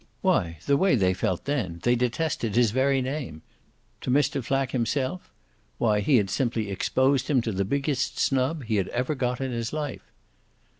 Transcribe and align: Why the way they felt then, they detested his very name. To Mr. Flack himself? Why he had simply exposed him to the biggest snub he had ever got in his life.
Why 0.21 0.57
the 0.65 0.77
way 0.77 0.95
they 0.95 1.13
felt 1.13 1.45
then, 1.45 1.79
they 1.83 1.95
detested 1.95 2.55
his 2.55 2.71
very 2.71 3.03
name. 3.03 3.43
To 4.01 4.09
Mr. 4.09 4.43
Flack 4.43 4.71
himself? 4.71 5.31
Why 5.77 5.99
he 5.99 6.17
had 6.17 6.31
simply 6.31 6.71
exposed 6.71 7.27
him 7.27 7.39
to 7.43 7.51
the 7.51 7.65
biggest 7.65 8.17
snub 8.17 8.63
he 8.63 8.77
had 8.77 8.87
ever 8.87 9.13
got 9.13 9.39
in 9.39 9.51
his 9.51 9.71
life. 9.71 10.11